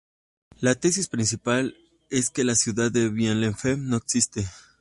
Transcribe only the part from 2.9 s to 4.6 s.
de Bielefeld no existe.